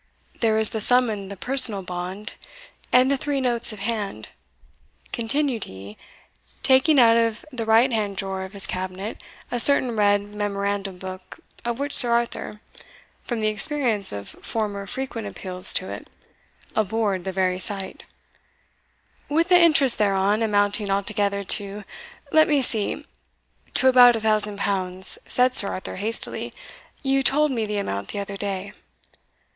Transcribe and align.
There 0.39 0.57
is 0.57 0.71
the 0.71 0.81
sum 0.81 1.11
in 1.11 1.27
the 1.27 1.37
personal 1.37 1.83
bond 1.83 2.33
and 2.91 3.11
the 3.11 3.17
three 3.17 3.39
notes 3.39 3.71
of 3.71 3.77
hand," 3.77 4.29
continued 5.11 5.65
he, 5.65 5.95
taking 6.63 6.99
out 6.99 7.17
of 7.17 7.45
the 7.51 7.67
right 7.67 7.91
hand 7.93 8.17
drawer 8.17 8.41
of 8.43 8.53
his 8.53 8.65
cabinet 8.65 9.21
a 9.51 9.59
certain 9.59 9.95
red 9.95 10.23
memorandum 10.23 10.97
book, 10.97 11.39
of 11.63 11.77
which 11.79 11.93
Sir 11.93 12.09
Arthur, 12.09 12.61
from 13.25 13.41
the 13.41 13.47
experience 13.49 14.11
of 14.11 14.29
former 14.41 14.87
frequent 14.87 15.27
appeals 15.27 15.71
to 15.75 15.91
it, 15.91 16.07
abhorred 16.75 17.23
the 17.23 17.31
very 17.31 17.59
sight 17.59 18.05
"with 19.29 19.49
the 19.49 19.61
interest 19.61 19.99
thereon, 19.99 20.41
amounting 20.41 20.89
altogether 20.89 21.43
to 21.43 21.83
let 22.31 22.47
me 22.47 22.63
see" 22.63 23.05
"To 23.75 23.87
about 23.87 24.15
a 24.15 24.19
thousand 24.19 24.57
pounds," 24.57 25.19
said 25.27 25.55
Sir 25.55 25.67
Arthur, 25.67 25.97
hastily; 25.97 26.53
"you 27.03 27.21
told 27.21 27.51
me 27.51 27.67
the 27.67 27.77
amount 27.77 28.07
the 28.07 28.19
other 28.19 28.35
day." 28.37 28.73